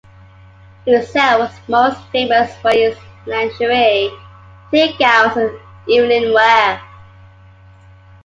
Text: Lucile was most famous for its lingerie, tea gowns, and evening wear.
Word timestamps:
Lucile 0.87 1.37
was 1.37 1.51
most 1.67 2.01
famous 2.07 2.51
for 2.55 2.71
its 2.71 2.99
lingerie, 3.27 4.09
tea 4.71 4.95
gowns, 4.97 5.37
and 5.37 5.51
evening 5.87 6.33
wear. 6.33 6.81